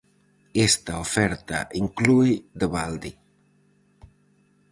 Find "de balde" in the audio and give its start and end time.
2.59-3.11